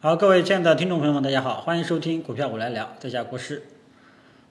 [0.00, 3.64] 好，各位亲爱的听众朋友们，大家好，欢迎收听股票我来聊，在家国师。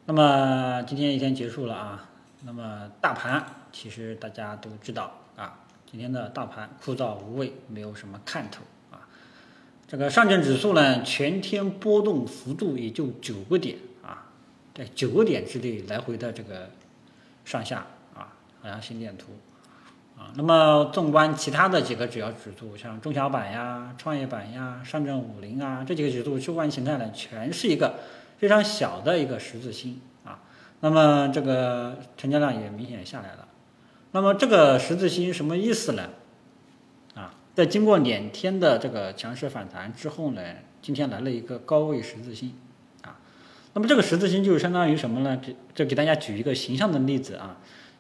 [0.04, 2.10] 那么今天一天结束了啊，
[2.44, 9.08] 那么大盘其实大家都知道啊，今天的大盘枯燥无味，没有什么看头啊。
[9.88, 14.28] 这个上证指数呢，全天波动幅度也就九个点啊，
[14.76, 16.70] 在九个点之内来回的这个
[17.46, 19.28] 上下啊，好像心电图。
[20.18, 27.94] 啊，那么纵观其他的几个主要指数，像中小板呀、创业板呀、上证五零啊这几个指数，收盘形态呢，全是一个
[28.40, 30.40] 非常小的一个十字星啊。
[30.80, 33.48] 那么这个成交量也明显下来了。
[34.12, 36.10] 那么这个十字星什么意思呢？
[37.14, 40.42] 啊，在经过两天的这个强势反弹之后呢，
[40.82, 42.54] 今天来了一个高位十字星
[43.04, 43.20] 啊。
[43.74, 45.38] 那么这个十字星就相当于什么呢？
[45.38, 47.58] 给这给大家举一个形象的例子啊。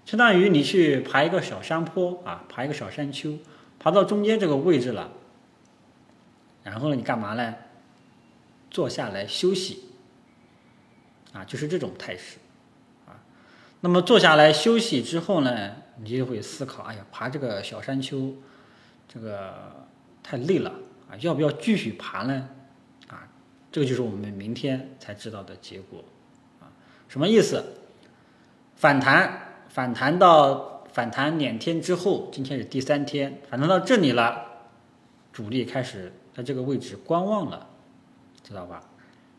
[0.08, 3.38] 相当于你去爬一个小山坡啊，爬一个小山丘，
[3.78, 5.12] 爬到中间这个位置了，
[6.64, 7.54] 然后呢，你干嘛呢？
[8.72, 9.84] 坐下来休息，
[11.34, 12.38] 啊，就是这种态势，
[13.06, 13.20] 啊，
[13.81, 18.34] 那么坐下来休息之后呢，你就会思考，哎呀，爬这个小山丘，
[19.09, 19.86] 这个
[20.24, 20.72] 太累了
[21.12, 22.48] 啊，要不要继续爬呢？
[23.09, 23.28] 啊，
[23.74, 26.02] 这个就是我们明天才知道的结果，
[26.62, 26.72] 啊，
[27.09, 27.62] 什么意思？
[28.78, 29.44] 反弹。
[29.78, 34.44] 反弹到反弹两天之后，今天是第三天，反弹到这里了，
[35.31, 37.67] 主力开始在这个位置观望了，
[38.42, 38.81] 知道吧？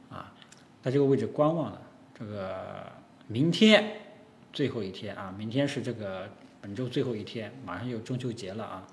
[0.09, 0.33] 啊，
[0.81, 1.83] 在这个位置观望了。
[2.17, 2.55] 这个
[3.27, 3.85] 明天
[4.53, 6.29] 最后一天啊，明天是这个
[6.61, 8.87] 本周最后一天，马上就中秋节了啊。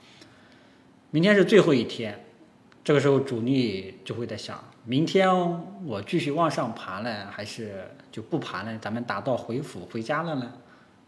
[1.11, 2.25] 明天是最后一天，
[2.83, 5.30] 这个时候主力就会在想：明天
[5.85, 8.80] 我继续往上爬呢，还是就不爬呢？
[8.81, 10.52] 咱们打道回府回家了呢？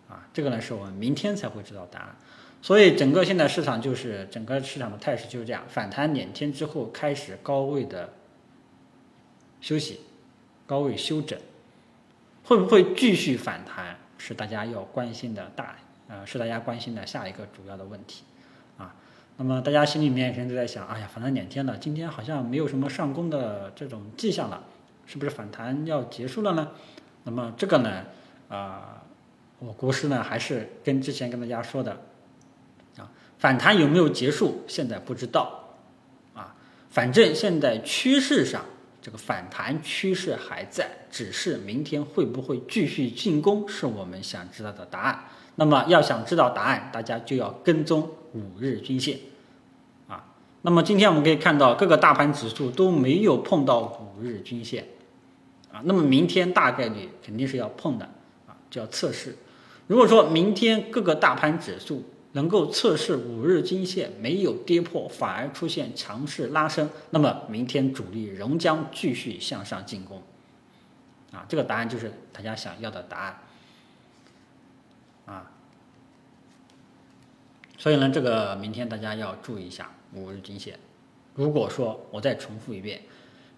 [0.10, 2.16] 啊，这个呢是我们明天才会知道答案，
[2.62, 8.14] 所以整个现在市场就是整个市场的态势就是这样，反弹两天之后开始高位的
[9.60, 10.00] 休息，
[10.66, 11.38] 高位休整，
[12.46, 15.76] 会不会继续反弹是大家要关心的大，
[16.08, 18.24] 呃，是大家关心的下一个主要的问题，
[18.78, 18.96] 啊，
[19.36, 24.64] 那么大家心里面现在在想，哎呀，反弹两天了，今天好像没有什么上攻的这种迹象了，
[25.06, 26.72] 是不是反弹要结束了呢？
[27.26, 28.06] 那么这个呢，
[28.48, 29.04] 啊。
[29.60, 32.00] 我国师呢，还是跟之前跟大家说的，
[32.98, 33.10] 啊，
[33.40, 35.74] 反弹有没有结束，现在不知道，
[36.36, 36.56] 啊，
[36.92, 38.64] 反正现在趋势上
[39.02, 45.24] 这个反弹趋势还在，只是明天会不会继续进攻，是我们想知道的答案。
[45.56, 49.18] 那么要想知道答案，大家就要跟踪五日均线，
[50.08, 50.24] 啊，
[50.62, 54.86] 那么今天我们可以看到各个大盘指数都没有碰到五日均线，
[55.72, 58.06] 啊，那么明天大概率肯定是要碰的，
[58.46, 59.36] 啊，就要测试。
[59.88, 62.04] 如果说明天各个大盘指数
[62.34, 70.22] 能够测试五日均线没有跌破，反而出现强势拉升，那么明天主力仍将继续向上进攻。
[71.32, 73.38] 啊，这个答案就是大家想要的答案。
[75.26, 75.52] 啊，
[77.78, 80.78] 所以呢，这个明天大家要注意一下五日均线。
[81.34, 83.02] 如果说我再重复一遍，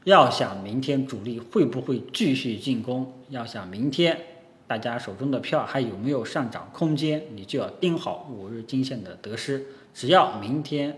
[0.04, 4.20] 要想明天主力会不会继续进攻，要想明天。
[4.70, 7.24] 大家手中的票还有没有上涨空间？
[7.34, 9.66] 你就要盯好五日均线的得失。
[9.96, 10.96] 只要明天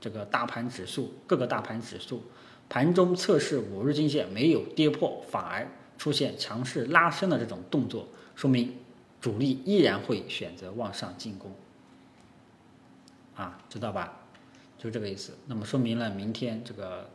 [0.00, 2.22] 这个大盘指数各个大盘指数
[2.70, 5.68] 盘中测试五日均线没有跌破，反而
[5.98, 8.72] 出现强势拉升的这种动作，说明
[9.20, 11.52] 主力依然会选择往上进攻。
[13.34, 14.20] 啊，知道吧？
[14.78, 15.34] 就这个意思。
[15.44, 17.10] 那么说明了明天这个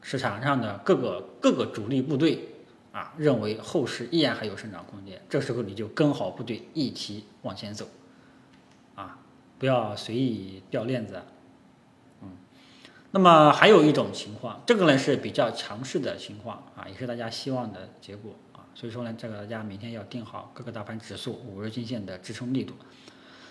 [0.00, 2.55] 市场上的各个各个主力部队。
[2.96, 7.86] 啊，认为后市依然还有生长空间，这时候你就跟好部队一起往前走，
[8.94, 9.18] 啊，
[9.58, 11.20] 不要随意掉链子，
[12.22, 12.30] 嗯，
[13.10, 22.72] 那么还有一种情况，这个呢是比较强势的情况啊，也是大家希望的结果啊，所以说呢，这个大家明天要定好各个大盘指数五日均线的支撑力度。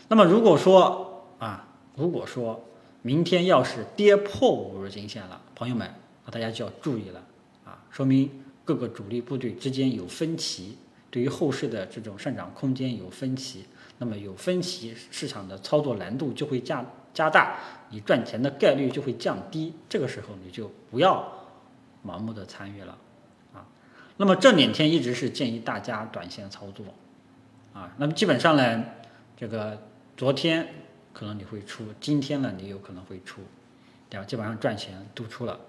[0.07, 2.65] 那么如果说啊，如果说
[3.03, 5.93] 明天要是跌破五日均线了，朋友们，
[6.25, 7.23] 那大家就要注意了
[7.63, 8.41] 啊，说明。
[8.65, 10.75] 各个主力部队之间有分歧，
[11.11, 13.63] 对于后市的这种上涨空间有分歧，
[13.99, 16.83] 那么有分歧，市场的操作难度就会加
[17.13, 17.59] 加大，
[17.91, 19.71] 你赚钱的概率就会降低。
[19.87, 21.31] 这个时候你就不要
[22.03, 22.97] 盲目的参与了，
[23.53, 23.65] 啊，
[24.17, 26.85] 那么这两天一直是建议大家短线操作，
[27.73, 28.83] 啊，那么基本上呢，
[29.37, 29.79] 这个
[30.17, 30.67] 昨天
[31.13, 33.41] 可能你会出，今天呢你有可能会出，
[34.09, 34.25] 对吧？
[34.25, 35.59] 基本上赚钱都出了。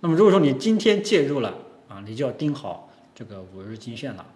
[0.00, 1.54] 那么如果说你今天介入了
[1.88, 4.26] 啊，你就要盯好这个五日均线了，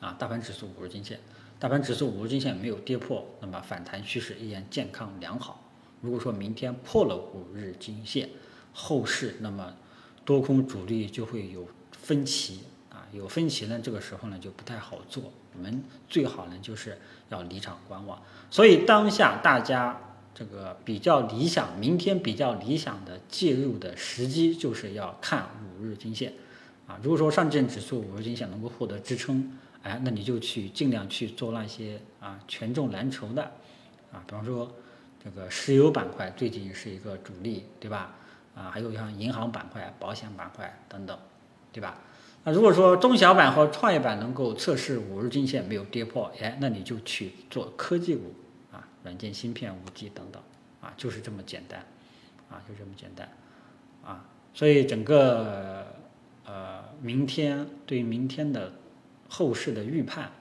[0.00, 1.20] 啊，大盘指数五日均线，
[1.58, 5.62] 大盘指数五日均线没有跌破，那么反弹趋势依然健康良好，
[6.00, 8.28] 如果说明天破了五日均线，
[8.72, 9.72] 后市那么
[10.24, 15.32] 多空主力就会有分歧啊，有分歧呢，这个时候呢就不太好做。
[15.54, 16.98] 我们最好呢就是
[17.28, 18.20] 要离场观望。
[18.50, 20.00] 所以当下大家
[20.34, 25.46] 这个比较理想，明天比较理想的介入的时机就是要看
[25.78, 26.32] 五日均线
[26.86, 26.98] 啊。
[27.02, 33.42] 如果说上证指数五日均线能够获得支撑，哎，那你就去尽量去做那些啊权重蓝筹的
[34.12, 34.70] 啊，比方说
[35.22, 38.14] 这个石油板块最近是一个主力，对吧？
[38.54, 41.18] 啊，还有像银行板块、保险板块等等，
[41.72, 41.98] 对吧？
[42.44, 48.34] 那如果说中小板和创业板能够测试五日均线没有跌破，哎，那你就去做科技股，
[49.02, 50.42] 软件芯片、五 G 等等
[50.80, 51.84] 啊，就是这么简单
[52.50, 53.28] 啊，就这么简单
[54.04, 54.24] 啊。
[54.54, 55.86] 所以整个
[56.44, 58.72] 呃，明天对明天的
[59.28, 60.32] 后市的预判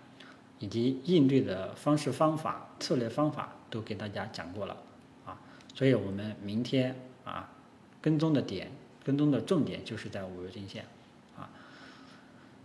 [0.60, 4.78] 以及应对的方式方法、策略方法都给大家讲过了
[5.25, 5.40] 啊。
[5.74, 7.50] 所以我们明天啊。
[8.04, 8.72] 跟踪的点，
[9.04, 10.88] 跟踪的重点就是在五日均线，
[11.38, 11.52] 啊，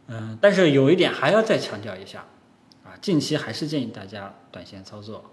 [0.07, 2.25] 嗯，但是有一点还要再强调一下，
[2.83, 5.31] 啊，近期还是建议大家短线操作，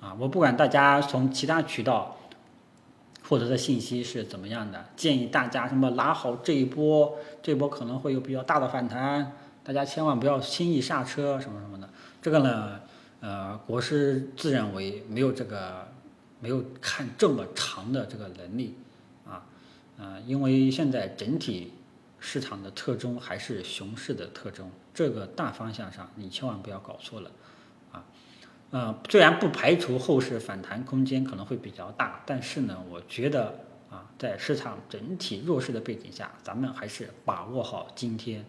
[0.00, 2.16] 啊，我不管大家从其他渠道
[3.24, 9.32] 获得的信息是怎么样的，建议大家什么拿好这一波，这波可能会有比较大的反弹，
[9.64, 11.88] 大家千万不要轻易下车，什么什么的，
[12.20, 12.80] 这个呢，
[13.20, 15.88] 呃，国师自认为没有这个。
[16.38, 18.74] 没有看这么长的这个能力，
[19.26, 19.42] 啊，
[19.98, 21.72] 啊，因为现在整体
[22.20, 27.30] 市场的特征还是熊市的特征，这个大方向上你千万不要搞错了，
[27.90, 28.04] 啊，
[28.70, 33.60] 呃，虽然不排除后市反弹空间可能会比较大，但是呢，我觉得
[33.90, 38.44] 啊，在市场整体弱势的背景下，咱们还是把握好今天，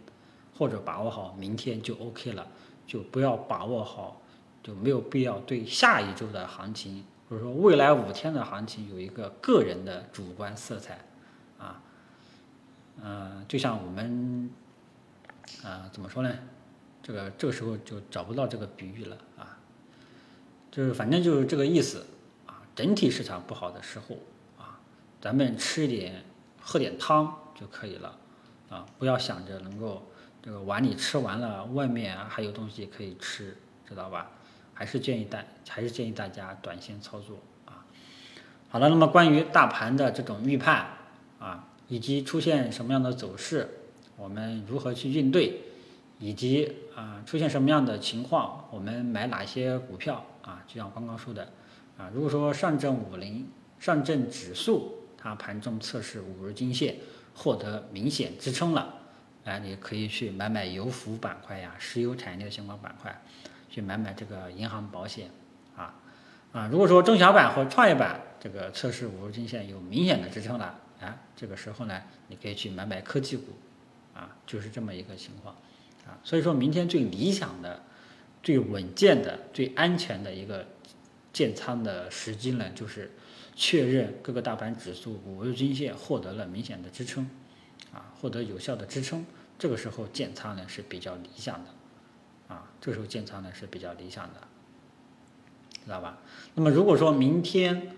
[0.57, 2.47] 或者把握好明天就 OK 了，
[2.85, 4.21] 就不要把握好，
[4.63, 7.03] 就没有必要对下一周的行情。
[7.29, 10.99] 或者说未来五天的行情有一个个人的主观色彩，
[11.59, 11.81] 啊，
[13.03, 14.49] 嗯，就像我们，
[15.61, 16.33] 啊，怎么说呢？
[17.03, 19.56] 这个这个时候就找不到这个比喻了啊，
[20.71, 22.05] 就是反正就是这个意思
[22.45, 22.61] 啊。
[22.75, 24.17] 整体市场不好的时候
[24.57, 24.79] 啊，
[25.19, 26.23] 咱们吃一点
[26.61, 28.17] 喝点汤就可以了
[28.69, 30.03] 啊，不要想着能够
[30.41, 34.29] 这个碗里吃完了，外面还有东西可以吃，知道吧？
[34.73, 37.83] 还是建议大，还是建议大家短线操作啊。
[38.69, 40.85] 好了，那么关于大盘的这种预判
[41.39, 43.67] 啊，以及出现什么样的走势，
[44.17, 45.61] 我们如何去应对，
[46.19, 50.63] 以及啊出现什么样的情况，我们买哪些股票啊？
[50.65, 51.51] 就像刚刚说的
[51.99, 53.47] 啊，如果说上证五零、
[53.77, 56.95] 上证指数它盘中测试五日均线，
[57.35, 58.95] 获得明显支撑了，
[59.43, 63.21] 哎，你可以去买买油服板块呀、石油产业的相关板块。
[63.69, 65.29] 去买买这个银行保险，
[65.75, 65.93] 啊
[66.51, 73.53] 啊，如果说中小板和创业板这个测试五日均线有明显的支撑了，啊，这个时候呢，你可以去买买科技股，
[74.15, 75.53] 啊，就是这么一个情况，
[76.07, 77.83] 啊，所以说明天最理想的、
[78.47, 80.65] 最稳健的、最安全的一个
[81.33, 83.11] 建仓的时机呢，就是
[83.57, 87.29] 确认各个大盘指数五日均线获得了明显的支撑，
[87.91, 89.25] 啊，获得有效的支撑，
[89.59, 92.55] 这个时候建仓呢是比较理想的。
[92.55, 94.39] 啊，这时候建仓呢是比较理想的，
[95.83, 96.17] 知道吧？
[96.55, 97.97] 那么如果说明天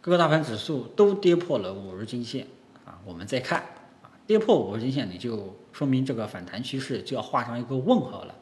[0.00, 2.46] 各个大盘指数都跌破了五日均线
[2.84, 3.58] 啊，我们再看
[4.00, 8.36] 啊，跌破五日均线，你就说明这个反弹趋势就要画上一个问号了。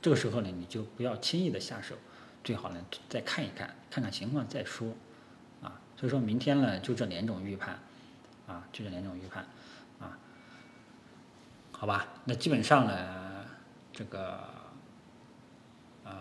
[0.00, 1.94] 这个时候呢，你就不要轻易的下手，
[2.42, 4.88] 最好呢再看一看，看看情况再说
[5.62, 5.80] 啊。
[5.96, 7.78] 所以说明天呢，就这两种预判
[8.46, 9.46] 啊，就这两种预判
[9.98, 10.18] 啊，
[11.72, 12.08] 好吧？
[12.24, 13.26] 那基本上呢。
[13.98, 14.38] 这个，
[16.04, 16.12] 呃，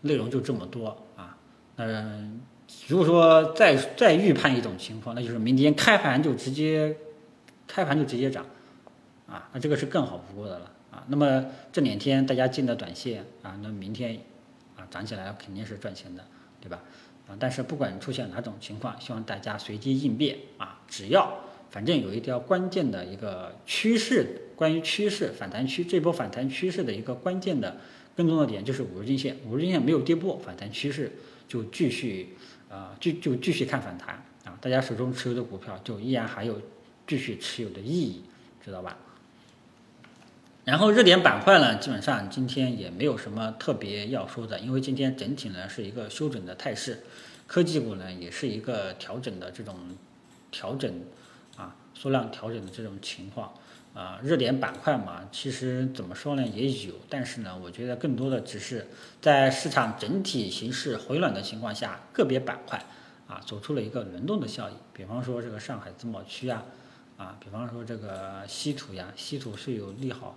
[0.00, 1.36] 内容就这么多啊。
[1.76, 2.40] 嗯，
[2.88, 6.96] 如果说再再预判一种情况，那就是明天开盘就直接
[7.66, 8.46] 开盘就直接涨，
[9.28, 10.72] 啊，那这个是更好不过的了
[11.08, 14.18] 那么这两天大家进的短线啊，那明天
[14.76, 16.24] 啊涨起来肯定是赚钱的，
[16.60, 16.82] 对吧？
[17.28, 21.40] 啊，但是不管出现哪种情况，希望大家随机应变啊，只要。
[21.68, 27.76] 反正有一条关键的一个趋势，关于趋势反弹区这波反弹趋势的一个关键的
[28.14, 31.10] 跟踪的点就是五日均线，五日均线没有跌破，反弹趋势
[31.48, 32.34] 就继续
[32.70, 36.62] 啊，就就继续看反弹啊，大家手中持有的股票就依然还有
[37.06, 38.22] 继续持有的意义，
[38.64, 38.96] 知道吧？
[40.66, 47.04] 然后热点板块呢，基本上今天也没有什么特别要说的，因为今天整体呢是一个休整的态势，
[47.46, 49.76] 科技股呢也是一个调整的这种
[50.50, 50.92] 调整
[51.56, 51.76] 啊。
[51.94, 53.54] 缩量调整的这种情况，
[53.94, 58.88] 啊，热点板块嘛，其实怎么说呢，也有，但是呢，我觉得更多的只是
[59.22, 62.84] 在市场整体形势回暖的情况下，个别板块
[63.28, 64.74] 啊走出了一个轮动的效应。
[64.92, 66.64] 比方说这个上海自贸区呀，
[67.16, 70.36] 啊，比方说这个稀土呀，稀土是有利好，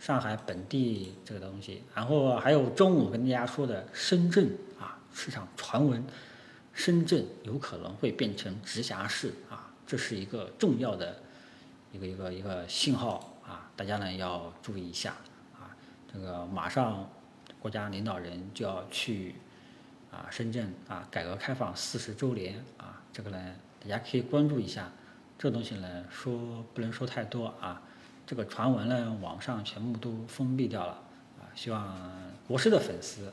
[0.00, 6.04] 上海本地这个东西，然后还有中午跟大家说的深圳啊，市场传闻
[6.72, 11.16] 深圳有可能会变成直辖市啊，这是一个重要的。
[11.92, 15.12] 一个一个一个信号啊，大家呢要注意一下
[15.52, 15.74] 啊。
[16.06, 17.10] 这个马上
[17.58, 19.34] 国家领导人就要去
[20.08, 24.88] 啊深圳啊，改革开放四十周年啊，这个呢大家可以关注一下。
[25.36, 27.82] 这东西呢说不能说太多啊，
[28.30, 30.92] 这个传闻呢网上全部都封闭掉了
[31.40, 31.50] 啊。
[31.56, 31.98] 希望
[32.46, 33.26] 国师的粉丝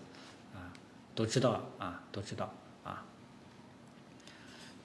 [0.56, 0.74] 啊
[1.14, 2.52] 都知道啊都知道
[2.84, 3.06] 啊。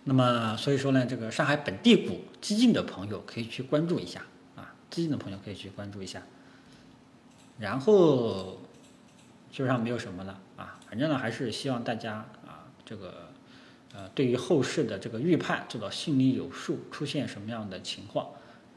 [0.04, 4.20] 那么，所以说呢，这个上海本地股激进的朋友可以去关注一下
[4.54, 6.22] 啊，激进的朋友可以去关注一下。
[7.58, 8.60] 然后
[9.50, 12.16] 基本上没有什么了啊，反正呢还是希望大家
[12.46, 13.30] 啊，这个
[13.94, 18.28] 呃，对于后市的这个预判做到心里有数，出现什么样的情况，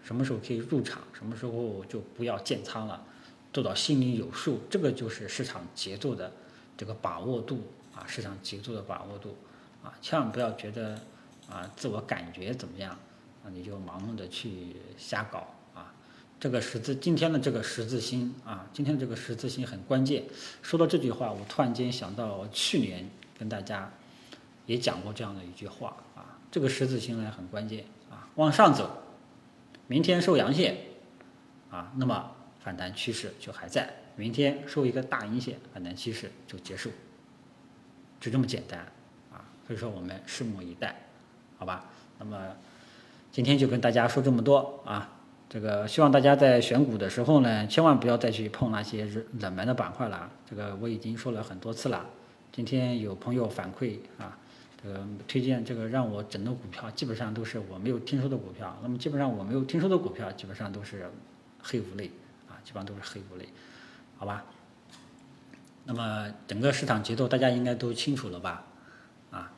[0.05, 3.03] 什么时候可以入场，什么时候就不要建仓了，
[3.51, 6.31] 做到心里有数，这个就是市场节奏的
[6.77, 7.62] 这个把握度
[7.93, 9.35] 啊，市场节奏的把握度
[9.83, 10.97] 啊，千万不要觉得。
[11.47, 12.89] 啊，自我感觉怎么样？
[13.43, 15.93] 啊，你就盲目的去瞎搞啊！
[16.39, 20.24] 这个十字，今天的这个十字星啊，今天的这个十字星很关键。
[20.63, 23.07] 说到这句话，我突然间想到去年
[23.38, 23.93] 跟大家
[24.65, 28.89] 也讲过这样的一句话啊，这个十字星呢很关键啊，往上走，
[29.88, 30.77] 明天收阳线
[31.70, 33.84] 啊，那么反弹趋势就还在；
[34.15, 36.92] 明天收一个大阴线，反弹趋势就结束，
[38.20, 38.80] 就这么简单
[39.32, 39.46] 啊！
[39.68, 40.96] 所以说我们拭目以待。
[41.58, 41.86] 好吧，
[42.20, 42.38] 那么
[43.32, 45.12] 今天就跟大家说这么多啊。
[45.48, 49.08] 这个希望大家在选股的时候呢，千万不要再去碰那些
[49.39, 50.30] 冷门的板块了。
[50.50, 52.04] 这个我已经说了很多次了。
[52.51, 54.38] 今天有朋友反馈啊，
[54.82, 58.77] 这个推荐这个让我整的股票，基本上都是我没有听说的股票。
[58.84, 61.10] 那么基本上我没有听说的股票，基本上都是
[61.62, 62.12] 黑五类
[62.48, 63.48] 啊，基本上都是黑五类，
[64.17, 64.46] 好吧？
[65.86, 68.65] 那么整个市场节奏大家应该都清楚了吧？
[69.32, 69.51] 啊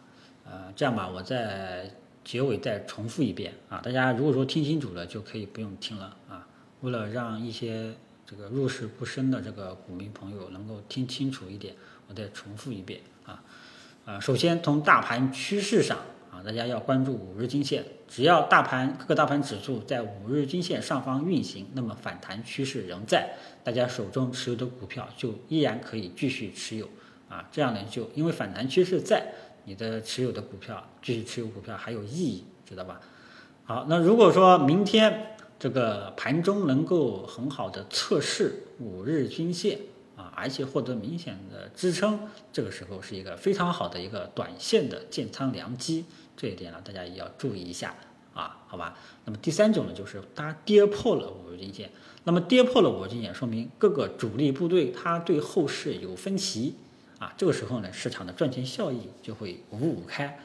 [0.46, 1.90] 呃，这样吧，我在
[2.24, 6.48] 结尾再重复一遍啊，大家如果说听清楚了，就可以不用听了啊。
[6.82, 7.94] 为了让一些
[8.26, 11.76] 这个入市不深的这个股民朋友能够听清楚一点，
[12.08, 13.44] 我再重复一遍啊。
[14.08, 15.98] 啊，首先从大盘趋势上
[16.32, 23.36] 啊，大家要关注五日均线，只要大盘各个大盘指数在五日均线上方运行，那么反弹趋势仍在，
[23.66, 26.88] 大家手中持有的股票就依然可以继续持有
[27.28, 27.46] 啊。
[27.52, 29.22] 这样呢，就因为反弹趋势在。
[29.66, 33.02] 你的持有的股票继续持有股票还有意义，知道吧？
[33.66, 39.78] 好，那如果说明天这个盘中能够很好的测试五日均线
[40.18, 42.20] 啊，而且获得明显的支撑，
[42.52, 46.04] 这个时候是一个非常好的一个短线的建仓良机，
[46.36, 47.96] 这一点呢大家也要注意一下
[48.34, 48.98] 啊，好吧？
[49.24, 51.90] 那么第三种呢，就是它跌破了五日均线，
[52.24, 56.76] 那么跌破了五日均线，说明各个主力部队它对后市有分歧。
[57.20, 60.40] 啊，这个时候呢，市场的赚钱效益就会五五开，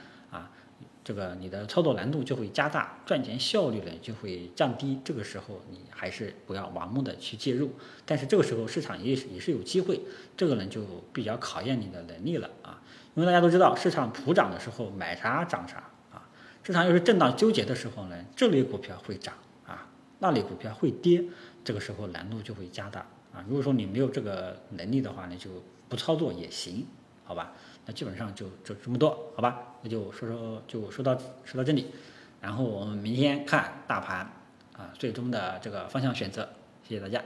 [1.05, 5.01] 这个你的操作难度就会加大，赚钱效率呢就会降低。
[5.05, 7.73] 这个时候你还是不要盲目的去介入，
[8.07, 10.01] 但是这个时候市场也是也是有机会，
[10.37, 10.83] 这个呢就
[11.13, 12.81] 比较考验你的能力了啊。
[13.15, 15.79] 因为大家都知道，市场普涨的时候买啥涨啥
[16.13, 16.23] 啊，
[16.63, 19.35] 市场又是震荡纠结的时候呢，这类股票会涨
[19.67, 19.89] 啊，
[20.21, 21.25] 那类股票会跌，
[21.65, 23.01] 这个时候难度就会加大
[23.35, 23.45] 啊。
[23.49, 25.51] 如果说你没有这个能力的话呢，就
[25.89, 26.87] 不操作也行，
[27.25, 27.53] 好吧？
[27.85, 29.61] 那基本上就就这么多，好吧？
[29.83, 31.87] 那就说说就说到说到这里，
[32.41, 34.19] 然后我们明天看大盘
[34.73, 36.49] 啊，最终的这个方向选择。
[36.89, 37.23] 谢谢大家。